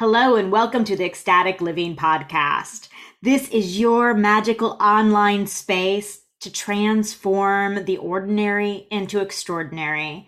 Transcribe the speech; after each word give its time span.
Hello, 0.00 0.36
and 0.36 0.50
welcome 0.50 0.82
to 0.84 0.96
the 0.96 1.04
Ecstatic 1.04 1.60
Living 1.60 1.94
Podcast. 1.94 2.88
This 3.20 3.50
is 3.50 3.78
your 3.78 4.14
magical 4.14 4.78
online 4.80 5.46
space 5.46 6.22
to 6.40 6.50
transform 6.50 7.84
the 7.84 7.98
ordinary 7.98 8.86
into 8.90 9.20
extraordinary, 9.20 10.26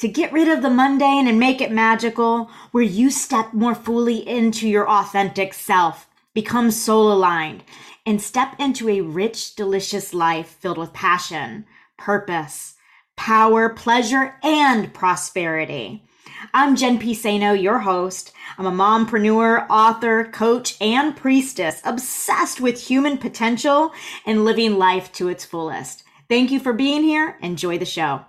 to 0.00 0.08
get 0.08 0.30
rid 0.30 0.48
of 0.48 0.60
the 0.60 0.68
mundane 0.68 1.26
and 1.26 1.40
make 1.40 1.62
it 1.62 1.72
magical, 1.72 2.50
where 2.72 2.84
you 2.84 3.10
step 3.10 3.54
more 3.54 3.74
fully 3.74 4.28
into 4.28 4.68
your 4.68 4.86
authentic 4.86 5.54
self, 5.54 6.06
become 6.34 6.70
soul 6.70 7.10
aligned, 7.10 7.64
and 8.04 8.20
step 8.20 8.54
into 8.58 8.90
a 8.90 9.00
rich, 9.00 9.54
delicious 9.54 10.12
life 10.12 10.48
filled 10.48 10.76
with 10.76 10.92
passion, 10.92 11.64
purpose, 11.96 12.74
power, 13.16 13.70
pleasure, 13.70 14.36
and 14.42 14.92
prosperity. 14.92 16.04
I'm 16.52 16.76
Jen 16.76 16.98
Piceno, 16.98 17.60
your 17.60 17.78
host. 17.78 18.32
I'm 18.58 18.66
a 18.66 18.70
mompreneur, 18.70 19.66
author, 19.70 20.24
coach, 20.24 20.76
and 20.80 21.16
priestess 21.16 21.80
obsessed 21.84 22.60
with 22.60 22.88
human 22.88 23.18
potential 23.18 23.92
and 24.26 24.44
living 24.44 24.76
life 24.76 25.12
to 25.12 25.28
its 25.28 25.44
fullest. 25.44 26.02
Thank 26.28 26.50
you 26.50 26.60
for 26.60 26.72
being 26.72 27.02
here. 27.02 27.38
Enjoy 27.40 27.78
the 27.78 27.86
show. 27.86 28.24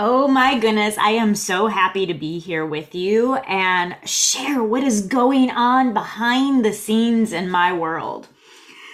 Oh 0.00 0.28
my 0.28 0.58
goodness, 0.58 0.96
I 0.96 1.10
am 1.10 1.34
so 1.34 1.66
happy 1.66 2.06
to 2.06 2.14
be 2.14 2.38
here 2.38 2.64
with 2.64 2.94
you 2.94 3.34
and 3.36 3.96
share 4.04 4.62
what 4.62 4.84
is 4.84 5.06
going 5.06 5.50
on 5.50 5.92
behind 5.92 6.64
the 6.64 6.72
scenes 6.72 7.32
in 7.32 7.50
my 7.50 7.72
world. 7.72 8.28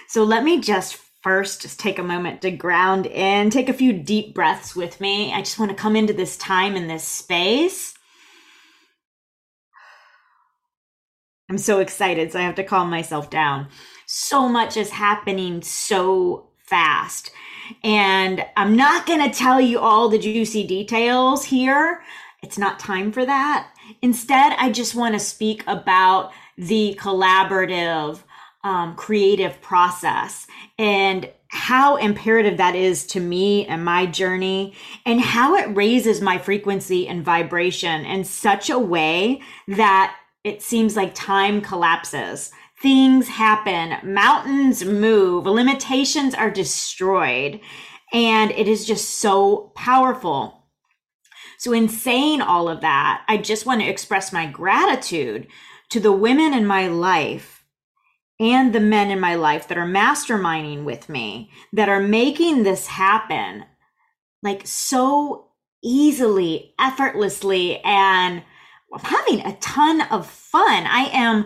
So 0.07 0.23
let 0.23 0.43
me 0.43 0.59
just 0.59 0.97
first 1.21 1.63
just 1.63 1.79
take 1.79 1.97
a 1.97 2.03
moment 2.03 2.41
to 2.41 2.51
ground 2.51 3.07
in, 3.07 3.49
take 3.49 3.69
a 3.69 3.73
few 3.73 3.91
deep 3.91 4.35
breaths 4.35 4.75
with 4.75 5.01
me. 5.01 5.33
I 5.33 5.39
just 5.39 5.57
want 5.57 5.71
to 5.71 5.77
come 5.77 5.95
into 5.95 6.13
this 6.13 6.37
time 6.37 6.75
in 6.75 6.87
this 6.87 7.03
space. 7.03 7.95
I'm 11.49 11.57
so 11.57 11.79
excited, 11.79 12.31
so 12.31 12.39
I 12.39 12.43
have 12.43 12.55
to 12.55 12.63
calm 12.63 12.89
myself 12.89 13.29
down. 13.29 13.67
So 14.07 14.47
much 14.49 14.77
is 14.77 14.89
happening 14.89 15.61
so 15.61 16.49
fast. 16.57 17.31
And 17.83 18.45
I'm 18.55 18.75
not 18.75 19.05
going 19.05 19.19
to 19.29 19.35
tell 19.35 19.61
you 19.61 19.79
all 19.79 20.09
the 20.09 20.19
juicy 20.19 20.65
details 20.65 21.45
here. 21.45 22.01
It's 22.41 22.57
not 22.57 22.79
time 22.79 23.11
for 23.11 23.25
that. 23.25 23.71
Instead, 24.01 24.53
I 24.57 24.71
just 24.71 24.95
want 24.95 25.13
to 25.13 25.19
speak 25.19 25.63
about 25.67 26.31
the 26.57 26.97
collaborative, 26.99 28.21
um, 28.65 28.95
creative 28.95 29.61
process 29.61 30.47
and 30.77 31.31
how 31.47 31.95
imperative 31.95 32.57
that 32.57 32.75
is 32.75 33.05
to 33.05 33.19
me 33.19 33.65
and 33.67 33.85
my 33.85 34.05
journey 34.07 34.73
and 35.05 35.21
how 35.21 35.55
it 35.55 35.73
raises 35.75 36.19
my 36.19 36.37
frequency 36.37 37.07
and 37.07 37.23
vibration 37.23 38.03
in 38.03 38.23
such 38.25 38.69
a 38.69 38.79
way 38.79 39.39
that 39.67 40.17
it 40.43 40.61
seems 40.61 40.97
like 40.97 41.13
time 41.15 41.61
collapses 41.61 42.51
things 42.81 43.27
happen, 43.27 43.97
mountains 44.13 44.83
move, 44.83 45.45
limitations 45.45 46.35
are 46.35 46.51
destroyed, 46.51 47.59
and 48.13 48.51
it 48.51 48.67
is 48.67 48.85
just 48.85 49.19
so 49.19 49.71
powerful. 49.75 50.67
So, 51.57 51.71
in 51.71 51.87
saying 51.87 52.41
all 52.41 52.67
of 52.67 52.81
that, 52.81 53.23
I 53.27 53.37
just 53.37 53.65
want 53.65 53.81
to 53.81 53.87
express 53.87 54.33
my 54.33 54.45
gratitude 54.45 55.47
to 55.89 55.99
the 55.99 56.11
women 56.11 56.53
in 56.53 56.67
my 56.67 56.87
life 56.87 57.54
and 58.39 58.73
the 58.73 58.79
men 58.79 59.11
in 59.11 59.19
my 59.19 59.35
life 59.35 59.67
that 59.67 59.77
are 59.77 59.87
masterminding 59.87 60.83
with 60.83 61.09
me, 61.09 61.49
that 61.73 61.89
are 61.89 62.01
making 62.01 62.63
this 62.63 62.87
happen 62.87 63.65
like 64.43 64.65
so 64.65 65.47
easily, 65.83 66.73
effortlessly, 66.79 67.79
and 67.79 68.43
having 69.01 69.41
a 69.41 69.55
ton 69.57 70.01
of 70.01 70.27
fun. 70.27 70.85
I 70.85 71.09
am 71.11 71.45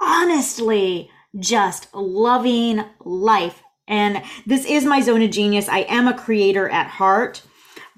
honestly 0.00 1.10
just 1.38 1.94
loving 1.94 2.84
life. 3.04 3.62
And 3.88 4.22
this 4.46 4.64
is 4.64 4.84
my 4.84 5.00
zone 5.00 5.22
of 5.22 5.30
genius. 5.30 5.68
I 5.68 5.80
am 5.80 6.08
a 6.08 6.18
creator 6.18 6.68
at 6.68 6.88
heart. 6.88 7.42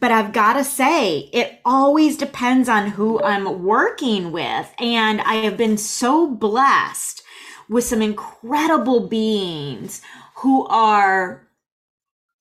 But 0.00 0.12
I've 0.12 0.32
got 0.32 0.52
to 0.52 0.62
say, 0.62 1.28
it 1.32 1.60
always 1.64 2.16
depends 2.16 2.68
on 2.68 2.90
who 2.90 3.20
I'm 3.20 3.64
working 3.64 4.30
with. 4.30 4.72
And 4.78 5.20
I 5.22 5.36
have 5.36 5.56
been 5.56 5.76
so 5.76 6.28
blessed 6.30 7.22
with 7.68 7.84
some 7.84 8.02
incredible 8.02 9.08
beings 9.08 10.00
who 10.36 10.66
are 10.66 11.48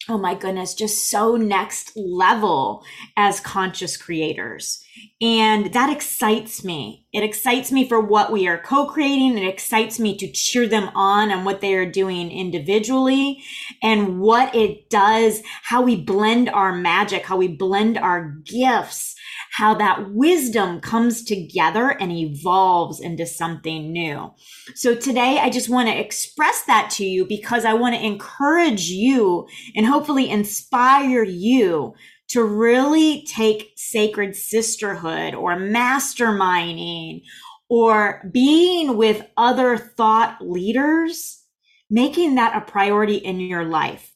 oh 0.10 0.18
my 0.18 0.34
goodness, 0.34 0.74
just 0.74 1.10
so 1.10 1.36
next 1.36 1.92
level 1.98 2.84
as 3.18 3.40
conscious 3.40 3.98
creators. 3.98 4.84
And 5.20 5.74
that 5.74 5.92
excites 5.92 6.64
me. 6.64 7.06
It 7.12 7.24
excites 7.24 7.72
me 7.72 7.88
for 7.88 8.00
what 8.00 8.32
we 8.32 8.48
are 8.48 8.60
co-creating. 8.60 9.38
It 9.38 9.48
excites 9.48 10.00
me 10.00 10.16
to 10.18 10.32
cheer 10.32 10.68
them 10.68 10.90
on 10.94 11.32
on 11.32 11.44
what 11.44 11.62
they 11.62 11.74
are 11.74 11.90
doing 11.90 12.32
individually 12.32 13.44
and 13.82 14.20
what 14.20 14.54
it 14.54 14.90
does, 14.90 15.42
how 15.64 15.82
we 15.82 15.96
blend 15.96 16.50
our 16.50 16.74
magic, 16.74 17.26
how 17.26 17.38
we 17.38 17.48
blend 17.48 17.98
our 17.98 18.36
gifts 18.46 19.16
how 19.58 19.74
that 19.74 20.12
wisdom 20.12 20.80
comes 20.80 21.24
together 21.24 21.90
and 21.90 22.12
evolves 22.12 23.00
into 23.00 23.26
something 23.26 23.92
new. 23.92 24.32
So 24.76 24.94
today 24.94 25.40
I 25.42 25.50
just 25.50 25.68
want 25.68 25.90
to 25.90 26.00
express 26.00 26.64
that 26.66 26.92
to 26.92 27.06
you 27.06 27.26
because 27.26 27.66
I 27.66 27.74
want 27.74 27.96
to 27.96 28.06
encourage 28.06 28.90
you 28.90 29.48
and 29.76 29.88
hopefully 29.88 30.30
inspire 30.30 31.24
you 31.24 31.96
to 32.30 32.44
really 32.44 33.24
take 33.26 33.74
sacred 33.76 34.36
sisterhood 34.36 35.34
or 35.34 35.56
masterminding 35.56 37.22
or 37.70 38.22
being 38.32 38.98
with 38.98 39.26
other 39.36 39.78
thought 39.78 40.38
leaders, 40.42 41.44
making 41.90 42.36
that 42.36 42.56
a 42.56 42.62
priority 42.62 43.16
in 43.16 43.40
your 43.40 43.66
life 43.66 44.14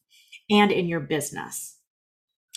and 0.49 0.71
in 0.71 0.87
your 0.87 0.99
business. 0.99 1.77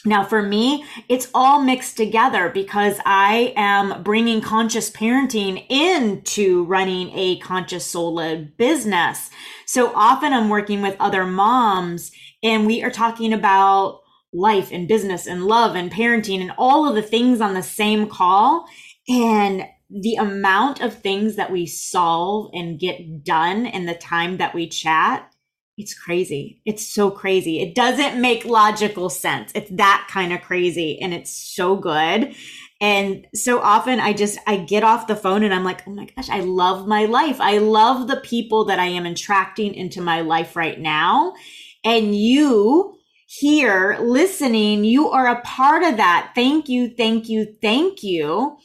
Now, 0.06 0.22
for 0.22 0.42
me, 0.42 0.84
it's 1.08 1.30
all 1.32 1.62
mixed 1.62 1.96
together 1.96 2.50
because 2.50 2.98
I 3.06 3.54
am 3.56 4.02
bringing 4.02 4.42
conscious 4.42 4.90
parenting 4.90 5.64
into 5.70 6.64
running 6.64 7.10
a 7.14 7.38
conscious 7.38 7.86
soul 7.86 8.14
led 8.14 8.56
business. 8.58 9.30
So 9.64 9.92
often 9.94 10.34
I'm 10.34 10.50
working 10.50 10.82
with 10.82 10.96
other 11.00 11.24
moms 11.24 12.12
and 12.42 12.66
we 12.66 12.82
are 12.82 12.90
talking 12.90 13.32
about 13.32 14.02
life 14.34 14.70
and 14.72 14.88
business 14.88 15.26
and 15.26 15.46
love 15.46 15.76
and 15.76 15.90
parenting 15.90 16.40
and 16.40 16.52
all 16.58 16.88
of 16.88 16.94
the 16.94 17.02
things 17.02 17.40
on 17.40 17.54
the 17.54 17.62
same 17.62 18.08
call. 18.08 18.66
And 19.08 19.64
the 19.90 20.16
amount 20.16 20.80
of 20.80 20.94
things 20.94 21.36
that 21.36 21.52
we 21.52 21.66
solve 21.66 22.50
and 22.52 22.80
get 22.80 23.22
done 23.22 23.66
in 23.66 23.86
the 23.86 23.94
time 23.94 24.38
that 24.38 24.54
we 24.54 24.68
chat 24.68 25.30
it's 25.76 25.94
crazy. 25.94 26.60
It's 26.64 26.86
so 26.86 27.10
crazy. 27.10 27.60
It 27.60 27.74
doesn't 27.74 28.20
make 28.20 28.44
logical 28.44 29.10
sense. 29.10 29.50
It's 29.54 29.70
that 29.72 30.06
kind 30.08 30.32
of 30.32 30.40
crazy 30.40 31.00
and 31.00 31.12
it's 31.12 31.32
so 31.32 31.76
good. 31.76 32.34
And 32.80 33.26
so 33.34 33.60
often 33.60 33.98
I 33.98 34.12
just, 34.12 34.38
I 34.46 34.58
get 34.58 34.84
off 34.84 35.06
the 35.06 35.16
phone 35.16 35.42
and 35.42 35.52
I'm 35.52 35.64
like, 35.64 35.82
oh 35.86 35.90
my 35.90 36.06
gosh, 36.16 36.28
I 36.28 36.40
love 36.40 36.86
my 36.86 37.06
life. 37.06 37.40
I 37.40 37.58
love 37.58 38.06
the 38.06 38.18
people 38.18 38.66
that 38.66 38.78
I 38.78 38.86
am 38.86 39.06
attracting 39.06 39.74
into 39.74 40.00
my 40.00 40.20
life 40.20 40.54
right 40.54 40.78
now. 40.78 41.34
And 41.82 42.14
you 42.14 42.96
here 43.38 43.98
listening, 44.00 44.84
you 44.84 45.10
are 45.10 45.26
a 45.26 45.40
part 45.42 45.82
of 45.82 45.96
that. 45.96 46.32
Thank 46.34 46.68
you. 46.68 46.88
Thank 46.88 47.28
you. 47.28 47.54
Thank 47.60 48.02
you 48.02 48.58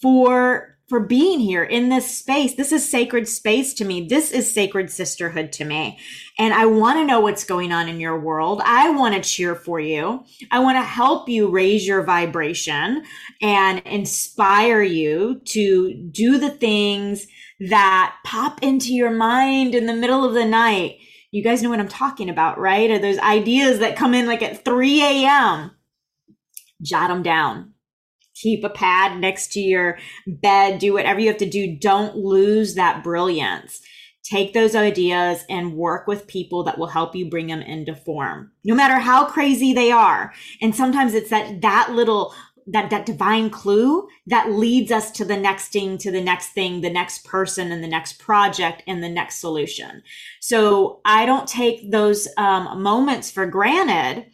for 0.00 0.72
for 0.92 1.00
being 1.00 1.40
here 1.40 1.64
in 1.64 1.88
this 1.88 2.18
space. 2.18 2.54
This 2.54 2.70
is 2.70 2.86
sacred 2.86 3.26
space 3.26 3.72
to 3.74 3.84
me. 3.86 4.06
This 4.06 4.30
is 4.30 4.52
sacred 4.52 4.90
sisterhood 4.90 5.50
to 5.52 5.64
me. 5.64 5.98
And 6.38 6.52
I 6.52 6.66
want 6.66 6.98
to 6.98 7.06
know 7.06 7.18
what's 7.20 7.44
going 7.44 7.72
on 7.72 7.88
in 7.88 7.98
your 7.98 8.20
world. 8.20 8.60
I 8.62 8.90
want 8.90 9.14
to 9.14 9.22
cheer 9.22 9.54
for 9.54 9.80
you. 9.80 10.22
I 10.50 10.58
want 10.58 10.76
to 10.76 10.82
help 10.82 11.30
you 11.30 11.48
raise 11.48 11.86
your 11.86 12.02
vibration 12.02 13.04
and 13.40 13.78
inspire 13.86 14.82
you 14.82 15.40
to 15.46 15.94
do 15.94 16.36
the 16.36 16.50
things 16.50 17.26
that 17.70 18.14
pop 18.26 18.62
into 18.62 18.92
your 18.92 19.12
mind 19.12 19.74
in 19.74 19.86
the 19.86 19.94
middle 19.94 20.26
of 20.26 20.34
the 20.34 20.44
night. 20.44 20.98
You 21.32 21.42
guys 21.42 21.62
know 21.62 21.70
what 21.70 21.80
I'm 21.80 21.88
talking 21.88 22.30
about, 22.30 22.58
right? 22.58 22.90
Or 22.90 23.00
those 23.00 23.18
ideas 23.18 23.80
that 23.80 23.96
come 23.96 24.14
in 24.14 24.26
like 24.26 24.42
at 24.42 24.64
3 24.64 25.02
a.m. 25.02 25.72
Jot 26.80 27.08
them 27.08 27.24
down 27.24 27.72
keep 28.34 28.64
a 28.64 28.70
pad 28.70 29.20
next 29.20 29.52
to 29.52 29.60
your 29.60 29.98
bed, 30.26 30.78
do 30.78 30.92
whatever 30.92 31.20
you 31.20 31.28
have 31.28 31.38
to 31.38 31.48
do. 31.48 31.76
Don't 31.76 32.16
lose 32.16 32.74
that 32.74 33.04
brilliance. 33.04 33.80
Take 34.24 34.52
those 34.52 34.74
ideas 34.74 35.44
and 35.50 35.74
work 35.74 36.06
with 36.06 36.28
people 36.28 36.62
that 36.64 36.78
will 36.78 36.86
help 36.86 37.14
you 37.14 37.28
bring 37.28 37.48
them 37.48 37.60
into 37.60 37.94
form, 37.94 38.52
no 38.64 38.74
matter 38.74 38.98
how 38.98 39.26
crazy 39.26 39.72
they 39.72 39.90
are. 39.90 40.32
And 40.60 40.74
sometimes 40.74 41.14
it's 41.14 41.30
that, 41.30 41.60
that 41.62 41.90
little, 41.92 42.32
that, 42.66 42.90
that 42.90 43.06
divine 43.06 43.50
clue 43.50 44.06
that 44.26 44.52
leads 44.52 44.92
us 44.92 45.10
to 45.12 45.24
the 45.24 45.36
next 45.36 45.68
thing, 45.68 45.98
to 45.98 46.10
the 46.10 46.20
next 46.20 46.48
thing, 46.48 46.80
the 46.80 46.90
next 46.90 47.24
person 47.24 47.72
and 47.72 47.82
the 47.82 47.88
next 47.88 48.18
project 48.18 48.82
and 48.86 49.02
the 49.02 49.08
next 49.08 49.38
solution. 49.40 50.02
So 50.40 51.00
I 51.04 51.26
don't 51.26 51.48
take 51.48 51.90
those 51.90 52.28
um, 52.36 52.82
moments 52.82 53.30
for 53.30 53.46
granted 53.46 54.26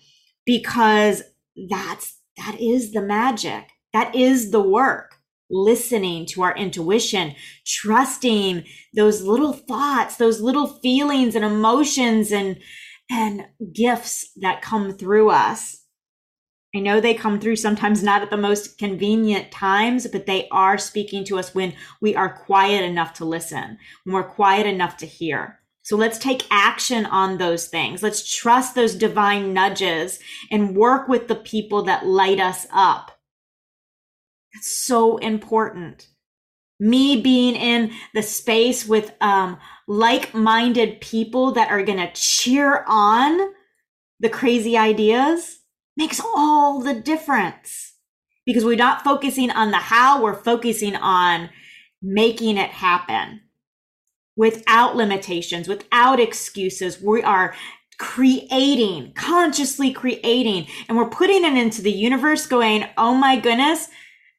because 0.45 1.23
that's, 1.71 2.19
that 2.37 2.61
is 2.61 2.93
the 2.93 3.03
magic. 3.03 3.69
That 3.93 4.15
is 4.15 4.51
the 4.51 4.63
work. 4.63 5.15
Listening 5.51 6.27
to 6.27 6.43
our 6.43 6.55
intuition, 6.55 7.35
trusting 7.67 8.65
those 8.95 9.23
little 9.23 9.55
thoughts, 9.55 10.17
those 10.17 10.43
little 10.43 10.67
feelings 10.67 11.35
and 11.35 11.45
emotions 11.45 12.31
and, 12.31 12.59
and 13.11 13.47
gifts 13.73 14.31
that 14.37 14.61
come 14.61 14.93
through 14.93 15.31
us. 15.31 15.78
I 16.75 16.81
know 16.81 17.01
they 17.01 17.15
come 17.15 17.41
through 17.41 17.57
sometimes 17.57 18.03
not 18.03 18.23
at 18.23 18.31
the 18.31 18.37
most 18.37 18.77
convenient 18.77 19.51
times, 19.51 20.07
but 20.07 20.27
they 20.27 20.49
are 20.51 20.77
speaking 20.77 21.25
to 21.25 21.39
us 21.39 21.55
when 21.55 21.75
we 22.03 22.15
are 22.15 22.29
quiet 22.29 22.85
enough 22.85 23.15
to 23.15 23.25
listen, 23.25 23.79
when 24.05 24.15
we're 24.15 24.23
quiet 24.23 24.67
enough 24.67 24.99
to 24.99 25.07
hear. 25.07 25.61
So 25.83 25.97
let's 25.97 26.19
take 26.19 26.45
action 26.51 27.07
on 27.07 27.39
those 27.39 27.69
things. 27.69 28.03
Let's 28.03 28.37
trust 28.37 28.75
those 28.75 28.95
divine 28.95 29.55
nudges 29.55 30.19
and 30.51 30.77
work 30.77 31.09
with 31.09 31.29
the 31.29 31.35
people 31.35 31.85
that 31.85 32.07
light 32.07 32.39
us 32.39 32.67
up. 32.71 33.19
That's 34.53 34.71
so 34.71 35.17
important. 35.17 36.09
Me 36.79 37.19
being 37.23 37.57
in 37.57 37.93
the 38.13 38.23
space 38.23 38.87
with 38.87 39.15
um, 39.23 39.59
like 39.87 40.35
minded 40.35 41.01
people 41.01 41.53
that 41.53 41.71
are 41.71 41.83
going 41.83 41.99
to 41.99 42.13
cheer 42.13 42.85
on 42.87 43.55
the 44.21 44.29
crazy 44.29 44.77
ideas 44.77 45.58
makes 45.99 46.21
all 46.21 46.81
the 46.81 46.95
difference 46.95 47.95
because 48.47 48.65
we're 48.65 48.77
not 48.77 49.05
focusing 49.05 49.51
on 49.51 49.73
the 49.73 49.77
how, 49.77 50.23
we're 50.23 50.43
focusing 50.43 50.97
on 50.97 51.51
making 52.01 52.57
it 52.57 52.71
happen 52.71 53.41
without 54.37 54.95
limitations, 54.97 55.67
without 55.67 56.21
excuses. 56.21 57.03
We 57.03 57.23
are 57.25 57.55
creating, 57.99 59.13
consciously 59.15 59.93
creating, 59.93 60.69
and 60.89 60.97
we're 60.97 61.11
putting 61.11 61.45
it 61.45 61.59
into 61.59 61.83
the 61.83 61.91
universe 61.91 62.47
going, 62.47 62.85
oh 62.97 63.15
my 63.15 63.37
goodness, 63.37 63.89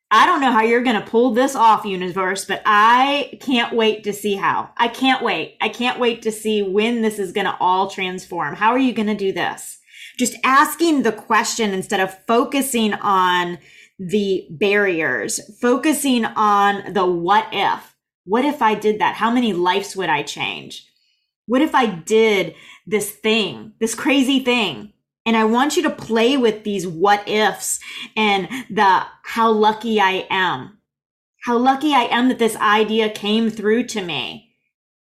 I 0.09 0.25
don't 0.25 0.41
know 0.41 0.53
how 0.53 0.63
you're 0.63 0.81
going 0.81 0.99
to 0.99 1.07
pull 1.07 1.33
this 1.33 1.55
off, 1.55 1.85
universe, 1.85 2.45
but 2.45 2.63
I 2.65 3.37
can't 3.41 3.75
wait 3.75 4.05
to 4.05 4.13
see 4.13 4.35
how. 4.35 4.71
I 4.77 4.87
can't 4.87 5.21
wait. 5.21 5.57
I 5.61 5.69
can't 5.69 5.99
wait 5.99 6.21
to 6.23 6.31
see 6.31 6.63
when 6.63 7.01
this 7.01 7.19
is 7.19 7.33
going 7.33 7.45
to 7.45 7.57
all 7.59 7.89
transform. 7.89 8.55
How 8.55 8.71
are 8.71 8.79
you 8.79 8.93
going 8.93 9.09
to 9.09 9.13
do 9.13 9.33
this? 9.33 9.78
Just 10.19 10.35
asking 10.43 11.03
the 11.03 11.13
question 11.13 11.73
instead 11.73 12.01
of 12.01 12.25
focusing 12.27 12.93
on 12.95 13.57
the 13.97 14.45
barriers, 14.51 15.39
focusing 15.61 16.25
on 16.25 16.93
the 16.93 17.05
what 17.05 17.47
if. 17.53 17.95
What 18.25 18.43
if 18.43 18.61
I 18.61 18.75
did 18.75 18.99
that? 18.99 19.15
How 19.15 19.31
many 19.31 19.53
lives 19.53 19.95
would 19.95 20.09
I 20.09 20.23
change? 20.23 20.85
What 21.47 21.61
if 21.61 21.73
I 21.73 21.85
did 21.85 22.53
this 22.85 23.09
thing, 23.09 23.73
this 23.79 23.95
crazy 23.95 24.41
thing? 24.41 24.91
And 25.25 25.37
I 25.37 25.45
want 25.45 25.77
you 25.77 25.83
to 25.83 25.89
play 25.89 26.35
with 26.35 26.63
these 26.63 26.85
what 26.85 27.27
ifs 27.27 27.79
and 28.15 28.49
the 28.69 29.03
how 29.23 29.51
lucky 29.51 30.01
I 30.01 30.27
am. 30.29 30.79
How 31.45 31.57
lucky 31.57 31.93
I 31.93 32.03
am 32.03 32.27
that 32.27 32.39
this 32.39 32.57
idea 32.57 33.09
came 33.09 33.49
through 33.49 33.85
to 33.87 34.01
me. 34.01 34.53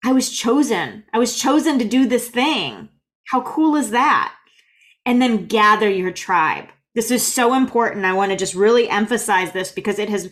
I 0.04 0.14
was 0.14 0.30
chosen. 0.30 1.04
I 1.14 1.20
was 1.20 1.38
chosen 1.38 1.78
to 1.80 1.86
do 1.86 2.08
this 2.08 2.30
thing. 2.30 2.90
How 3.28 3.42
cool 3.42 3.76
is 3.76 3.92
that? 3.92 4.34
And 5.06 5.22
then 5.22 5.48
gather 5.48 5.90
your 5.90 6.12
tribe. 6.12 6.68
This 6.96 7.12
is 7.12 7.26
so 7.26 7.54
important. 7.54 8.06
I 8.06 8.14
want 8.14 8.32
to 8.32 8.38
just 8.38 8.54
really 8.54 8.90
emphasize 8.90 9.52
this 9.52 9.72
because 9.72 10.00
it 10.00 10.10
has 10.10 10.32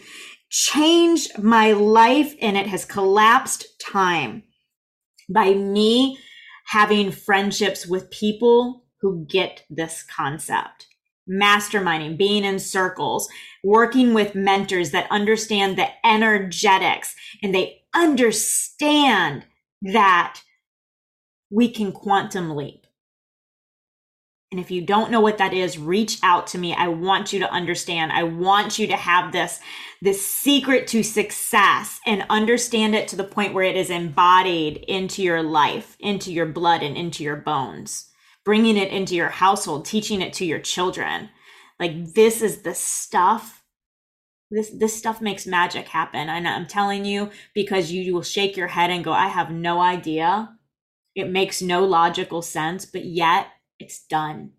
changed 0.49 1.41
my 1.41 1.71
life 1.71 2.35
and 2.41 2.57
it 2.57 2.67
has 2.67 2.85
collapsed 2.85 3.65
time 3.79 4.43
by 5.29 5.53
me 5.53 6.17
having 6.67 7.11
friendships 7.11 7.87
with 7.87 8.11
people 8.11 8.85
who 9.01 9.25
get 9.25 9.63
this 9.69 10.03
concept. 10.03 10.87
Masterminding, 11.29 12.17
being 12.17 12.43
in 12.43 12.59
circles, 12.59 13.29
working 13.63 14.13
with 14.13 14.35
mentors 14.35 14.91
that 14.91 15.09
understand 15.09 15.77
the 15.77 15.87
energetics 16.05 17.15
and 17.41 17.55
they 17.55 17.81
understand 17.93 19.45
that 19.81 20.41
we 21.49 21.69
can 21.69 21.91
quantum 21.91 22.55
leap 22.55 22.80
and 24.51 24.59
if 24.59 24.69
you 24.69 24.81
don't 24.81 25.11
know 25.11 25.21
what 25.21 25.37
that 25.37 25.53
is, 25.53 25.77
reach 25.77 26.19
out 26.23 26.45
to 26.47 26.57
me. 26.57 26.73
I 26.73 26.89
want 26.89 27.31
you 27.31 27.39
to 27.39 27.49
understand. 27.49 28.11
I 28.11 28.23
want 28.23 28.77
you 28.77 28.85
to 28.87 28.97
have 28.97 29.31
this, 29.31 29.61
this 30.01 30.25
secret 30.25 30.87
to 30.87 31.03
success 31.03 32.01
and 32.05 32.25
understand 32.29 32.93
it 32.93 33.07
to 33.09 33.15
the 33.15 33.23
point 33.23 33.53
where 33.53 33.63
it 33.63 33.77
is 33.77 33.89
embodied 33.89 34.83
into 34.89 35.23
your 35.23 35.41
life, 35.41 35.95
into 36.01 36.33
your 36.33 36.47
blood 36.47 36.83
and 36.83 36.97
into 36.97 37.23
your 37.23 37.37
bones, 37.37 38.09
bringing 38.43 38.75
it 38.75 38.91
into 38.91 39.15
your 39.15 39.29
household, 39.29 39.85
teaching 39.85 40.21
it 40.21 40.33
to 40.33 40.45
your 40.45 40.59
children. 40.59 41.29
Like 41.79 42.13
this 42.13 42.41
is 42.41 42.63
the 42.63 42.75
stuff. 42.75 43.63
This, 44.53 44.69
this 44.77 44.97
stuff 44.97 45.21
makes 45.21 45.47
magic 45.47 45.87
happen. 45.87 46.27
And 46.27 46.45
I'm 46.45 46.67
telling 46.67 47.05
you 47.05 47.29
because 47.55 47.89
you 47.89 48.13
will 48.13 48.21
shake 48.21 48.57
your 48.57 48.67
head 48.67 48.89
and 48.89 49.01
go, 49.01 49.13
I 49.13 49.29
have 49.29 49.49
no 49.49 49.79
idea. 49.79 50.57
It 51.15 51.29
makes 51.29 51.61
no 51.61 51.85
logical 51.85 52.41
sense, 52.41 52.85
but 52.85 53.05
yet 53.05 53.47
it's 53.81 54.05
done. 54.05 54.51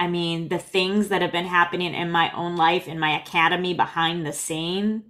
I 0.00 0.06
mean, 0.06 0.48
the 0.48 0.58
things 0.58 1.08
that 1.08 1.22
have 1.22 1.32
been 1.32 1.46
happening 1.46 1.92
in 1.94 2.10
my 2.10 2.30
own 2.32 2.56
life, 2.56 2.86
in 2.86 3.00
my 3.00 3.20
academy 3.20 3.74
behind 3.74 4.24
the 4.24 4.32
scenes, 4.32 5.02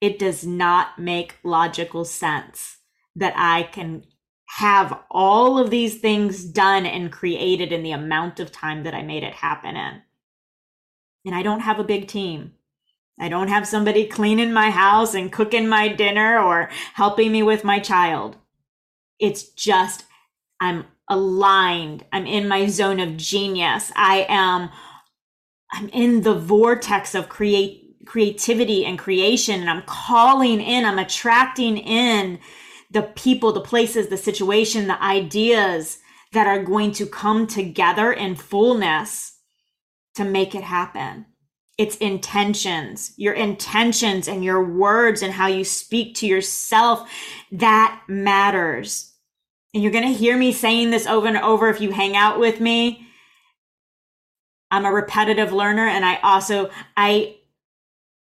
it 0.00 0.18
does 0.18 0.44
not 0.44 0.98
make 0.98 1.38
logical 1.42 2.04
sense 2.04 2.76
that 3.16 3.32
I 3.36 3.62
can 3.62 4.04
have 4.58 5.00
all 5.10 5.58
of 5.58 5.70
these 5.70 5.98
things 5.98 6.44
done 6.44 6.84
and 6.84 7.10
created 7.10 7.72
in 7.72 7.82
the 7.82 7.92
amount 7.92 8.38
of 8.38 8.52
time 8.52 8.82
that 8.82 8.94
I 8.94 9.02
made 9.02 9.22
it 9.22 9.32
happen 9.32 9.76
in. 9.76 10.02
And 11.24 11.34
I 11.34 11.42
don't 11.42 11.60
have 11.60 11.78
a 11.78 11.84
big 11.84 12.08
team. 12.08 12.52
I 13.18 13.28
don't 13.28 13.48
have 13.48 13.66
somebody 13.66 14.06
cleaning 14.06 14.52
my 14.52 14.70
house 14.70 15.14
and 15.14 15.32
cooking 15.32 15.68
my 15.68 15.88
dinner 15.88 16.38
or 16.38 16.68
helping 16.94 17.32
me 17.32 17.42
with 17.42 17.64
my 17.64 17.78
child. 17.78 18.36
It's 19.18 19.44
just, 19.44 20.04
I'm 20.60 20.84
aligned. 21.08 22.04
I'm 22.12 22.26
in 22.26 22.48
my 22.48 22.66
zone 22.66 23.00
of 23.00 23.16
genius. 23.16 23.92
I 23.96 24.26
am 24.28 24.70
I'm 25.72 25.88
in 25.88 26.20
the 26.22 26.34
vortex 26.34 27.14
of 27.14 27.28
create 27.28 27.82
creativity 28.04 28.84
and 28.84 28.98
creation 28.98 29.60
and 29.60 29.70
I'm 29.70 29.82
calling 29.86 30.60
in, 30.60 30.84
I'm 30.84 30.98
attracting 30.98 31.78
in 31.78 32.38
the 32.90 33.02
people, 33.02 33.52
the 33.52 33.60
places, 33.60 34.08
the 34.08 34.16
situation, 34.16 34.86
the 34.86 35.02
ideas 35.02 35.98
that 36.32 36.46
are 36.46 36.62
going 36.62 36.92
to 36.92 37.06
come 37.06 37.46
together 37.46 38.12
in 38.12 38.34
fullness 38.34 39.38
to 40.14 40.24
make 40.24 40.54
it 40.54 40.62
happen. 40.62 41.26
It's 41.78 41.96
intentions, 41.96 43.14
your 43.16 43.32
intentions 43.32 44.28
and 44.28 44.44
your 44.44 44.62
words 44.62 45.22
and 45.22 45.32
how 45.32 45.46
you 45.46 45.64
speak 45.64 46.14
to 46.16 46.26
yourself 46.26 47.10
that 47.50 48.02
matters 48.08 49.11
and 49.74 49.82
you're 49.82 49.92
going 49.92 50.06
to 50.06 50.18
hear 50.18 50.36
me 50.36 50.52
saying 50.52 50.90
this 50.90 51.06
over 51.06 51.26
and 51.26 51.38
over 51.38 51.68
if 51.68 51.80
you 51.80 51.90
hang 51.92 52.16
out 52.16 52.38
with 52.38 52.60
me. 52.60 53.06
I'm 54.70 54.84
a 54.84 54.92
repetitive 54.92 55.52
learner 55.52 55.86
and 55.86 56.04
i 56.04 56.18
also 56.22 56.70
i 56.96 57.36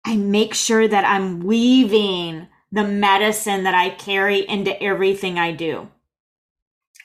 i 0.05 0.17
make 0.17 0.55
sure 0.55 0.89
that 0.89 1.05
i'm 1.05 1.41
weaving 1.41 2.49
the 2.73 2.85
medicine 2.85 3.65
that 3.65 3.75
i 3.75 3.91
carry 3.91 4.49
into 4.49 4.83
everything 4.83 5.39
i 5.39 5.53
do. 5.53 5.89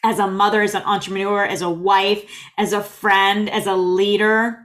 As 0.01 0.19
a 0.19 0.27
mother 0.27 0.61
as 0.61 0.75
an 0.75 0.83
entrepreneur 0.83 1.43
as 1.43 1.61
a 1.61 1.69
wife 1.69 2.29
as 2.57 2.71
a 2.71 2.81
friend 2.81 3.49
as 3.49 3.67
a 3.67 3.75
leader 3.75 4.59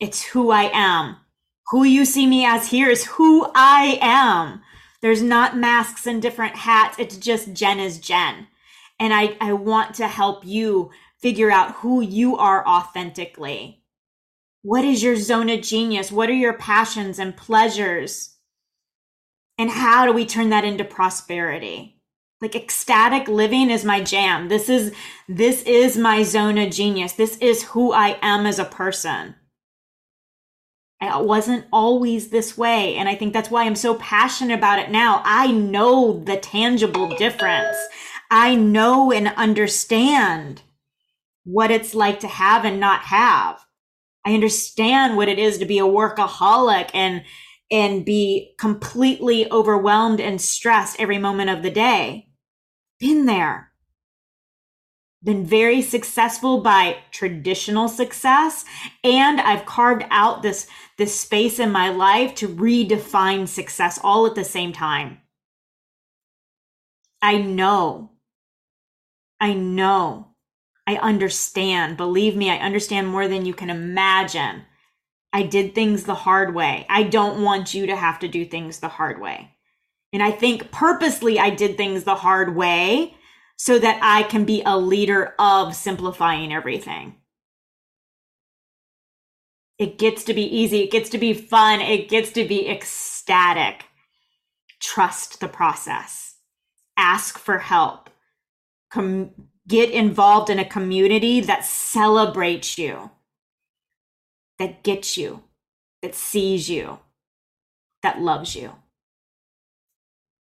it's 0.00 0.24
who 0.24 0.50
i 0.50 0.70
am. 0.72 1.16
Who 1.70 1.84
you 1.84 2.04
see 2.04 2.26
me 2.26 2.44
as 2.44 2.70
here 2.70 2.90
is 2.90 3.06
who 3.06 3.50
i 3.54 3.98
am. 4.00 4.62
There's 5.00 5.22
not 5.22 5.56
masks 5.56 6.06
and 6.06 6.20
different 6.20 6.56
hats. 6.56 6.98
It's 6.98 7.16
just 7.16 7.52
jen 7.52 7.78
is 7.78 7.98
jen 7.98 8.48
and 8.98 9.12
I, 9.12 9.36
I 9.40 9.52
want 9.52 9.94
to 9.96 10.08
help 10.08 10.44
you 10.44 10.90
figure 11.20 11.50
out 11.50 11.76
who 11.76 12.00
you 12.00 12.36
are 12.36 12.66
authentically. 12.66 13.82
What 14.62 14.84
is 14.84 15.02
your 15.02 15.16
zone 15.16 15.48
of 15.48 15.62
genius? 15.62 16.10
What 16.10 16.28
are 16.28 16.34
your 16.34 16.54
passions 16.54 17.18
and 17.18 17.36
pleasures? 17.36 18.36
And 19.58 19.70
how 19.70 20.06
do 20.06 20.12
we 20.12 20.26
turn 20.26 20.50
that 20.50 20.64
into 20.64 20.84
prosperity? 20.84 22.00
Like 22.40 22.54
ecstatic 22.54 23.28
living 23.28 23.70
is 23.70 23.84
my 23.84 24.02
jam. 24.02 24.48
This 24.48 24.68
is, 24.68 24.92
this 25.28 25.62
is 25.62 25.96
my 25.96 26.22
zone 26.22 26.58
of 26.58 26.70
genius. 26.70 27.12
This 27.12 27.38
is 27.38 27.62
who 27.62 27.92
I 27.92 28.18
am 28.20 28.44
as 28.44 28.58
a 28.58 28.64
person. 28.64 29.36
I 31.00 31.20
wasn't 31.20 31.66
always 31.72 32.28
this 32.28 32.56
way. 32.58 32.96
And 32.96 33.08
I 33.08 33.14
think 33.14 33.32
that's 33.32 33.50
why 33.50 33.64
I'm 33.64 33.76
so 33.76 33.94
passionate 33.96 34.54
about 34.58 34.78
it 34.78 34.90
now. 34.90 35.22
I 35.24 35.50
know 35.50 36.22
the 36.24 36.36
tangible 36.38 37.08
difference. 37.16 37.76
I 38.30 38.54
know 38.56 39.12
and 39.12 39.28
understand 39.28 40.62
what 41.44 41.70
it's 41.70 41.94
like 41.94 42.20
to 42.20 42.28
have 42.28 42.64
and 42.64 42.80
not 42.80 43.02
have. 43.02 43.64
I 44.24 44.34
understand 44.34 45.16
what 45.16 45.28
it 45.28 45.38
is 45.38 45.58
to 45.58 45.66
be 45.66 45.78
a 45.78 45.82
workaholic 45.82 46.90
and 46.94 47.24
and 47.70 48.04
be 48.04 48.54
completely 48.58 49.50
overwhelmed 49.50 50.20
and 50.20 50.40
stressed 50.40 50.96
every 51.00 51.18
moment 51.18 51.50
of 51.50 51.62
the 51.62 51.70
day. 51.70 52.28
Been 53.00 53.26
there. 53.26 53.72
been 55.22 55.44
very 55.44 55.82
successful 55.82 56.60
by 56.60 56.96
traditional 57.10 57.88
success 57.88 58.64
and 59.02 59.40
I've 59.40 59.66
carved 59.66 60.04
out 60.10 60.42
this 60.42 60.68
this 60.98 61.18
space 61.18 61.58
in 61.58 61.70
my 61.72 61.90
life 61.90 62.34
to 62.36 62.48
redefine 62.48 63.48
success 63.48 63.98
all 64.02 64.26
at 64.26 64.34
the 64.34 64.44
same 64.44 64.72
time. 64.72 65.18
I 67.22 67.38
know. 67.38 68.12
I 69.40 69.52
know. 69.52 70.28
I 70.86 70.96
understand. 70.96 71.96
Believe 71.96 72.36
me, 72.36 72.50
I 72.50 72.56
understand 72.56 73.08
more 73.08 73.28
than 73.28 73.44
you 73.44 73.54
can 73.54 73.70
imagine. 73.70 74.62
I 75.32 75.42
did 75.42 75.74
things 75.74 76.04
the 76.04 76.14
hard 76.14 76.54
way. 76.54 76.86
I 76.88 77.02
don't 77.02 77.42
want 77.42 77.74
you 77.74 77.86
to 77.86 77.96
have 77.96 78.18
to 78.20 78.28
do 78.28 78.44
things 78.44 78.78
the 78.78 78.88
hard 78.88 79.20
way. 79.20 79.50
And 80.12 80.22
I 80.22 80.30
think 80.30 80.70
purposely 80.70 81.38
I 81.38 81.50
did 81.50 81.76
things 81.76 82.04
the 82.04 82.14
hard 82.14 82.56
way 82.56 83.14
so 83.56 83.78
that 83.78 83.98
I 84.02 84.22
can 84.22 84.44
be 84.44 84.62
a 84.64 84.78
leader 84.78 85.34
of 85.38 85.74
simplifying 85.74 86.52
everything. 86.52 87.16
It 89.78 89.98
gets 89.98 90.24
to 90.24 90.34
be 90.34 90.44
easy. 90.44 90.84
It 90.84 90.90
gets 90.90 91.10
to 91.10 91.18
be 91.18 91.34
fun. 91.34 91.80
It 91.80 92.08
gets 92.08 92.30
to 92.32 92.46
be 92.46 92.68
ecstatic. 92.68 93.84
Trust 94.80 95.40
the 95.40 95.48
process. 95.48 96.36
Ask 96.96 97.38
for 97.38 97.58
help. 97.58 98.08
Com- 98.92 99.32
get 99.68 99.90
involved 99.90 100.48
in 100.50 100.58
a 100.58 100.64
community 100.64 101.40
that 101.40 101.64
celebrates 101.64 102.78
you, 102.78 103.10
that 104.58 104.82
gets 104.82 105.16
you, 105.16 105.42
that 106.02 106.14
sees 106.14 106.70
you, 106.70 106.98
that 108.02 108.20
loves 108.20 108.54
you. 108.54 108.72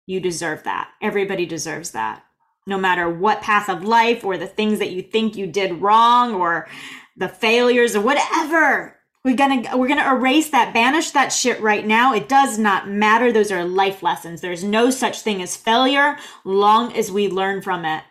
You 0.06 0.20
deserve 0.20 0.64
that. 0.64 0.92
Everybody 1.02 1.46
deserves 1.46 1.92
that. 1.92 2.24
No 2.68 2.78
matter 2.78 3.10
what 3.10 3.42
path 3.42 3.70
of 3.70 3.84
life 3.84 4.24
or 4.24 4.38
the 4.38 4.48
things 4.48 4.80
that 4.80 4.92
you 4.92 5.02
think 5.02 5.36
you 5.36 5.48
did 5.48 5.82
wrong 5.82 6.34
or 6.34 6.68
the 7.16 7.30
failures 7.30 7.96
or 7.96 8.02
whatever. 8.02 8.98
We're 9.24 9.36
gonna 9.38 9.78
we're 9.78 9.88
gonna 9.88 10.14
erase 10.14 10.50
that, 10.50 10.74
banish 10.74 11.12
that 11.12 11.32
shit 11.32 11.62
right 11.62 11.86
now. 11.86 12.14
It 12.14 12.28
does 12.28 12.58
not 12.58 12.90
matter. 12.90 13.32
Those 13.32 13.52
are 13.52 13.64
life 13.64 14.04
lessons. 14.04 14.42
There's 14.42 14.64
no 14.66 14.90
such 14.90 15.22
thing 15.22 15.42
as 15.42 15.56
failure 15.56 16.18
long 16.44 16.94
as 16.94 17.10
we 17.12 17.30
learn 17.30 17.62
from 17.62 17.86
it. 17.86 18.04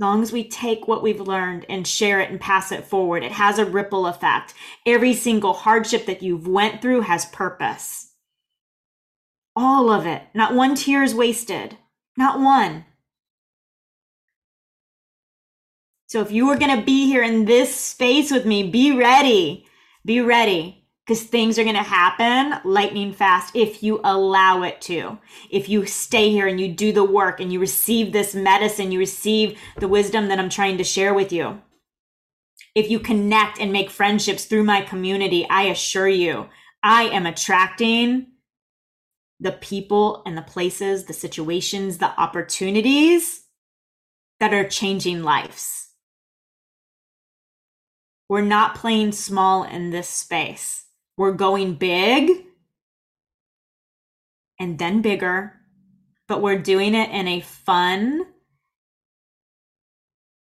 Long 0.00 0.22
as 0.22 0.32
we 0.32 0.48
take 0.48 0.88
what 0.88 1.02
we've 1.02 1.20
learned 1.20 1.66
and 1.68 1.86
share 1.86 2.20
it 2.20 2.30
and 2.30 2.40
pass 2.40 2.72
it 2.72 2.86
forward, 2.86 3.22
it 3.22 3.32
has 3.32 3.58
a 3.58 3.66
ripple 3.66 4.06
effect. 4.06 4.54
Every 4.86 5.12
single 5.12 5.52
hardship 5.52 6.06
that 6.06 6.22
you've 6.22 6.48
went 6.48 6.80
through 6.80 7.02
has 7.02 7.26
purpose. 7.26 8.14
All 9.54 9.90
of 9.90 10.06
it. 10.06 10.22
Not 10.32 10.54
one 10.54 10.74
tear 10.74 11.02
is 11.02 11.14
wasted. 11.14 11.76
Not 12.16 12.40
one. 12.40 12.86
So 16.06 16.22
if 16.22 16.32
you 16.32 16.48
are 16.48 16.58
going 16.58 16.78
to 16.78 16.84
be 16.84 17.04
here 17.04 17.22
in 17.22 17.44
this 17.44 17.76
space 17.76 18.30
with 18.30 18.46
me, 18.46 18.70
be 18.70 18.96
ready. 18.96 19.66
Be 20.06 20.22
ready 20.22 20.79
because 21.10 21.24
things 21.24 21.58
are 21.58 21.64
going 21.64 21.74
to 21.74 21.82
happen 21.82 22.60
lightning 22.62 23.12
fast 23.12 23.56
if 23.56 23.82
you 23.82 24.00
allow 24.04 24.62
it 24.62 24.80
to. 24.80 25.18
If 25.50 25.68
you 25.68 25.84
stay 25.84 26.30
here 26.30 26.46
and 26.46 26.60
you 26.60 26.72
do 26.72 26.92
the 26.92 27.02
work 27.02 27.40
and 27.40 27.52
you 27.52 27.58
receive 27.58 28.12
this 28.12 28.32
medicine, 28.32 28.92
you 28.92 29.00
receive 29.00 29.58
the 29.76 29.88
wisdom 29.88 30.28
that 30.28 30.38
I'm 30.38 30.48
trying 30.48 30.78
to 30.78 30.84
share 30.84 31.12
with 31.12 31.32
you. 31.32 31.62
If 32.76 32.88
you 32.88 33.00
connect 33.00 33.58
and 33.58 33.72
make 33.72 33.90
friendships 33.90 34.44
through 34.44 34.62
my 34.62 34.82
community, 34.82 35.44
I 35.50 35.62
assure 35.62 36.06
you, 36.06 36.48
I 36.80 37.06
am 37.06 37.26
attracting 37.26 38.28
the 39.40 39.50
people 39.50 40.22
and 40.24 40.38
the 40.38 40.42
places, 40.42 41.06
the 41.06 41.12
situations, 41.12 41.98
the 41.98 42.20
opportunities 42.20 43.46
that 44.38 44.54
are 44.54 44.68
changing 44.68 45.24
lives. 45.24 45.88
We're 48.28 48.42
not 48.42 48.76
playing 48.76 49.10
small 49.10 49.64
in 49.64 49.90
this 49.90 50.08
space. 50.08 50.84
We're 51.20 51.32
going 51.32 51.74
big 51.74 52.46
and 54.58 54.78
then 54.78 55.02
bigger, 55.02 55.52
but 56.26 56.40
we're 56.40 56.56
doing 56.56 56.94
it 56.94 57.10
in 57.10 57.28
a 57.28 57.42
fun, 57.42 58.24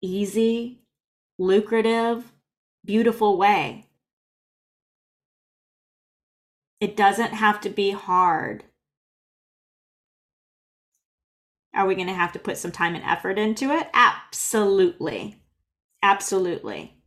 easy, 0.02 0.83
lucrative, 1.38 2.31
beautiful 2.85 3.38
way. 3.38 3.87
It 6.79 6.95
doesn't 6.95 7.33
have 7.33 7.62
to 7.62 7.71
be 7.71 7.93
hard. 7.93 8.64
Are 11.75 11.87
we 11.87 11.95
going 11.95 12.07
to 12.09 12.12
have 12.12 12.33
to 12.33 12.38
put 12.38 12.59
some 12.59 12.71
time 12.71 12.95
and 12.95 13.05
effort 13.05 13.38
into 13.38 13.71
it? 13.71 13.88
Absolutely. 13.95 15.40
Absolutely. 16.02 16.99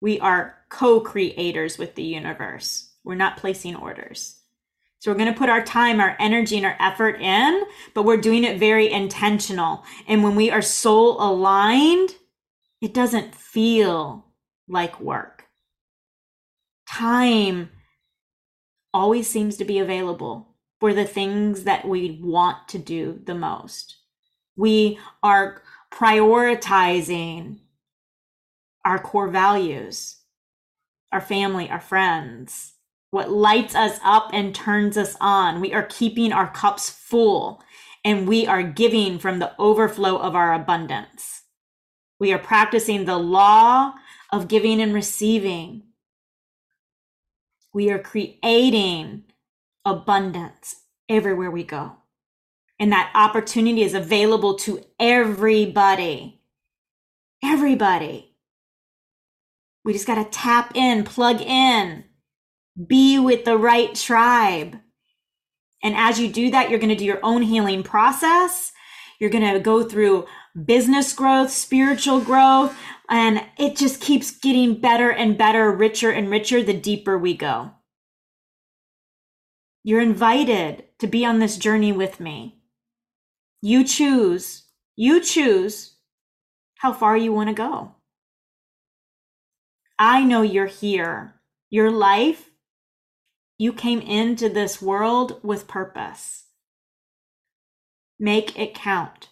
We 0.00 0.18
are 0.18 0.56
co 0.70 1.00
creators 1.00 1.76
with 1.76 1.94
the 1.94 2.04
universe. 2.04 2.91
We're 3.04 3.14
not 3.14 3.36
placing 3.36 3.76
orders. 3.76 4.38
So 4.98 5.10
we're 5.10 5.18
going 5.18 5.32
to 5.32 5.38
put 5.38 5.48
our 5.48 5.64
time, 5.64 6.00
our 6.00 6.16
energy, 6.20 6.56
and 6.56 6.66
our 6.66 6.76
effort 6.78 7.20
in, 7.20 7.64
but 7.92 8.04
we're 8.04 8.18
doing 8.18 8.44
it 8.44 8.58
very 8.58 8.90
intentional. 8.90 9.84
And 10.06 10.22
when 10.22 10.36
we 10.36 10.50
are 10.50 10.62
soul 10.62 11.20
aligned, 11.20 12.14
it 12.80 12.94
doesn't 12.94 13.34
feel 13.34 14.26
like 14.68 15.00
work. 15.00 15.46
Time 16.88 17.70
always 18.94 19.28
seems 19.28 19.56
to 19.56 19.64
be 19.64 19.78
available 19.78 20.54
for 20.78 20.94
the 20.94 21.04
things 21.04 21.64
that 21.64 21.88
we 21.88 22.20
want 22.22 22.68
to 22.68 22.78
do 22.78 23.20
the 23.24 23.34
most 23.34 23.96
we 24.56 24.98
are 25.22 25.62
prioritizing 25.92 27.58
our 28.84 28.98
core 28.98 29.28
values, 29.28 30.16
our 31.10 31.20
family, 31.20 31.70
our 31.70 31.80
friends, 31.80 32.74
what 33.12 33.30
lights 33.30 33.76
us 33.76 34.00
up 34.04 34.30
and 34.32 34.54
turns 34.54 34.96
us 34.96 35.16
on. 35.20 35.60
We 35.60 35.72
are 35.72 35.84
keeping 35.84 36.32
our 36.32 36.50
cups 36.50 36.90
full 36.90 37.62
and 38.04 38.26
we 38.26 38.46
are 38.48 38.64
giving 38.64 39.20
from 39.20 39.38
the 39.38 39.52
overflow 39.60 40.16
of 40.16 40.34
our 40.34 40.52
abundance. 40.52 41.42
We 42.18 42.32
are 42.32 42.38
practicing 42.38 43.04
the 43.04 43.18
law 43.18 43.94
of 44.32 44.48
giving 44.48 44.82
and 44.82 44.92
receiving. 44.92 45.84
We 47.72 47.90
are 47.90 48.00
creating 48.00 49.24
abundance 49.84 50.82
everywhere 51.08 51.52
we 51.52 51.62
go 51.62 51.98
and 52.82 52.90
that 52.90 53.12
opportunity 53.14 53.84
is 53.84 53.94
available 53.94 54.56
to 54.56 54.84
everybody. 54.98 56.40
Everybody. 57.40 58.34
We 59.84 59.92
just 59.92 60.06
got 60.08 60.16
to 60.16 60.24
tap 60.24 60.72
in, 60.74 61.04
plug 61.04 61.40
in, 61.40 62.02
be 62.86 63.18
with 63.18 63.44
the 63.44 63.56
right 63.56 63.94
tribe. 63.94 64.78
And 65.82 65.96
as 65.96 66.20
you 66.20 66.28
do 66.28 66.50
that, 66.50 66.70
you're 66.70 66.78
going 66.78 66.90
to 66.90 66.96
do 66.96 67.04
your 67.04 67.20
own 67.22 67.42
healing 67.42 67.82
process. 67.82 68.72
You're 69.18 69.30
going 69.30 69.52
to 69.52 69.60
go 69.60 69.82
through 69.82 70.26
business 70.64 71.12
growth, 71.12 71.50
spiritual 71.50 72.20
growth, 72.20 72.76
and 73.08 73.44
it 73.58 73.76
just 73.76 74.00
keeps 74.00 74.30
getting 74.30 74.80
better 74.80 75.10
and 75.10 75.36
better, 75.36 75.70
richer 75.70 76.10
and 76.10 76.30
richer 76.30 76.62
the 76.62 76.72
deeper 76.72 77.18
we 77.18 77.36
go. 77.36 77.72
You're 79.84 80.00
invited 80.00 80.84
to 81.00 81.06
be 81.06 81.24
on 81.24 81.40
this 81.40 81.56
journey 81.56 81.92
with 81.92 82.20
me. 82.20 82.62
You 83.60 83.84
choose, 83.84 84.64
you 84.96 85.20
choose 85.20 85.96
how 86.76 86.92
far 86.92 87.16
you 87.16 87.32
want 87.32 87.48
to 87.48 87.54
go. 87.54 87.96
I 89.98 90.24
know 90.24 90.42
you're 90.42 90.66
here. 90.66 91.34
Your 91.70 91.90
life, 91.90 92.50
you 93.62 93.72
came 93.72 94.00
into 94.00 94.48
this 94.48 94.82
world 94.82 95.38
with 95.44 95.68
purpose. 95.68 96.46
Make 98.18 98.58
it 98.58 98.74
count. 98.74 99.28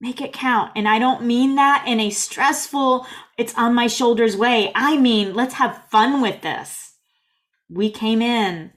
Make 0.00 0.20
it 0.20 0.32
count. 0.32 0.72
And 0.74 0.88
I 0.88 0.98
don't 0.98 1.22
mean 1.22 1.54
that 1.54 1.84
in 1.86 2.00
a 2.00 2.10
stressful, 2.10 3.06
it's 3.38 3.54
on 3.54 3.72
my 3.72 3.86
shoulders 3.86 4.36
way. 4.36 4.72
I 4.74 4.96
mean, 4.96 5.34
let's 5.34 5.54
have 5.54 5.84
fun 5.88 6.20
with 6.20 6.42
this. 6.42 6.94
We 7.70 7.92
came 7.92 8.20
in 8.20 8.72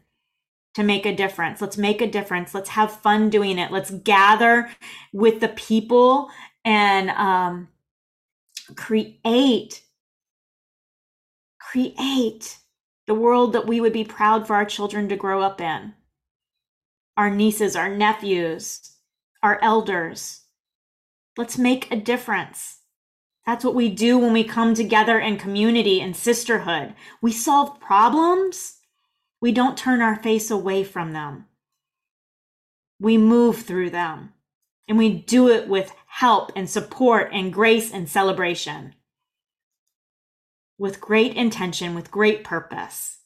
to 0.76 0.84
make 0.84 1.08
a 1.08 1.16
difference. 1.16 1.60
Let's 1.60 1.78
make 1.78 2.00
a 2.00 2.12
difference. 2.12 2.54
Let's 2.54 2.70
have 2.70 2.92
fun 3.02 3.32
doing 3.32 3.58
it. 3.58 3.72
Let's 3.72 3.90
gather 3.90 4.70
with 5.12 5.40
the 5.40 5.50
people 5.50 6.30
and 6.64 7.10
um, 7.10 7.70
create, 8.76 9.82
create 11.60 12.60
the 13.08 13.16
world 13.16 13.54
that 13.54 13.68
we 13.68 13.82
would 13.82 13.94
be 13.94 14.04
proud 14.04 14.46
for 14.46 14.56
our 14.56 14.66
children 14.66 15.10
to 15.10 15.16
grow 15.16 15.42
up 15.42 15.60
in. 15.60 15.94
Our 17.16 17.30
nieces, 17.30 17.76
our 17.76 17.90
nephews, 17.90 18.92
our 19.42 19.60
elders. 19.62 20.42
Let's 21.38 21.58
make 21.58 21.92
a 21.92 21.96
difference. 21.96 22.80
That's 23.46 23.64
what 23.64 23.76
we 23.76 23.90
do 23.90 24.18
when 24.18 24.34
we 24.34 24.44
come 24.44 24.74
together 24.74 25.20
in 25.20 25.38
community 25.38 26.02
and 26.02 26.16
sisterhood. 26.16 26.94
We 27.22 27.32
solve 27.32 27.80
problems 27.80 28.78
we 29.40 29.52
don't 29.52 29.78
turn 29.78 30.02
our 30.02 30.22
face 30.22 30.50
away 30.50 30.84
from 30.84 31.14
them. 31.14 31.46
We 33.00 33.18
move 33.18 33.62
through 33.62 33.92
them. 33.92 34.34
And 34.88 34.98
we 34.98 35.14
do 35.14 35.50
it 35.50 35.68
with 35.68 35.94
help 36.08 36.52
and 36.56 36.70
support 36.70 37.30
and 37.34 37.54
grace 37.54 37.92
and 37.92 38.10
celebration. 38.10 38.96
With 40.78 41.02
great 41.02 41.36
intention, 41.36 41.96
with 41.96 42.12
great 42.12 42.44
purpose. 42.44 43.20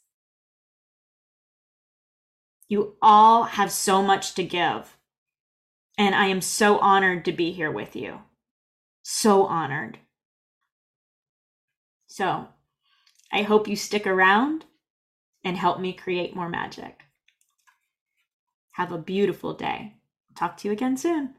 You 2.68 2.96
all 3.02 3.44
have 3.44 3.72
so 3.72 4.02
much 4.02 4.34
to 4.36 4.44
give. 4.44 4.96
And 5.98 6.16
I 6.16 6.28
am 6.28 6.40
so 6.40 6.80
honored 6.80 7.26
to 7.26 7.34
be 7.34 7.52
here 7.52 7.72
with 7.72 7.96
you. 7.96 8.22
So 9.04 9.46
honored. 9.46 10.00
So 12.08 12.48
I 13.32 13.42
hope 13.42 13.68
you 13.68 13.76
stick 13.76 14.08
around 14.08 14.66
and 15.44 15.58
help 15.58 15.80
me 15.80 15.92
create 15.92 16.36
more 16.36 16.50
magic. 16.50 17.02
Have 18.72 18.92
a 18.92 18.98
beautiful 18.98 19.54
day. 19.54 19.96
Talk 20.36 20.58
to 20.58 20.68
you 20.68 20.72
again 20.72 20.96
soon. 20.96 21.36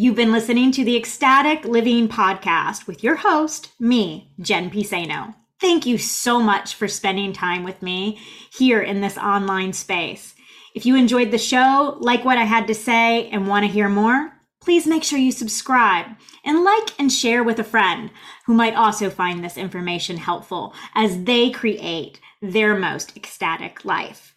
You've 0.00 0.14
been 0.14 0.30
listening 0.30 0.70
to 0.70 0.84
the 0.84 0.96
Ecstatic 0.96 1.64
Living 1.64 2.06
Podcast 2.06 2.86
with 2.86 3.02
your 3.02 3.16
host, 3.16 3.72
me, 3.80 4.30
Jen 4.38 4.70
Piceno. 4.70 5.34
Thank 5.60 5.86
you 5.86 5.98
so 5.98 6.40
much 6.40 6.76
for 6.76 6.86
spending 6.86 7.32
time 7.32 7.64
with 7.64 7.82
me 7.82 8.20
here 8.52 8.80
in 8.80 9.00
this 9.00 9.18
online 9.18 9.72
space. 9.72 10.36
If 10.72 10.86
you 10.86 10.94
enjoyed 10.94 11.32
the 11.32 11.36
show, 11.36 11.96
like 11.98 12.24
what 12.24 12.38
I 12.38 12.44
had 12.44 12.68
to 12.68 12.76
say, 12.76 13.28
and 13.30 13.48
want 13.48 13.66
to 13.66 13.72
hear 13.72 13.88
more, 13.88 14.34
please 14.60 14.86
make 14.86 15.02
sure 15.02 15.18
you 15.18 15.32
subscribe 15.32 16.06
and 16.44 16.62
like 16.62 16.90
and 17.00 17.12
share 17.12 17.42
with 17.42 17.58
a 17.58 17.64
friend 17.64 18.12
who 18.46 18.54
might 18.54 18.76
also 18.76 19.10
find 19.10 19.42
this 19.42 19.56
information 19.56 20.16
helpful 20.16 20.74
as 20.94 21.24
they 21.24 21.50
create 21.50 22.20
their 22.40 22.76
most 22.76 23.16
ecstatic 23.16 23.84
life. 23.84 24.32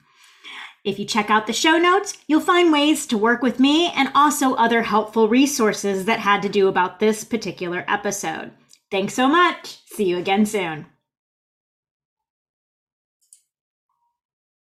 If 0.83 0.97
you 0.97 1.05
check 1.05 1.29
out 1.29 1.45
the 1.45 1.53
show 1.53 1.77
notes, 1.77 2.17
you'll 2.27 2.41
find 2.41 2.71
ways 2.71 3.05
to 3.07 3.17
work 3.17 3.43
with 3.43 3.59
me 3.59 3.91
and 3.91 4.09
also 4.15 4.55
other 4.55 4.81
helpful 4.81 5.27
resources 5.27 6.05
that 6.05 6.19
had 6.19 6.41
to 6.41 6.49
do 6.49 6.67
about 6.67 6.99
this 6.99 7.23
particular 7.23 7.85
episode. 7.87 8.51
Thanks 8.89 9.13
so 9.13 9.27
much. 9.27 9.77
See 9.85 10.05
you 10.05 10.17
again 10.17 10.45
soon. 10.45 10.87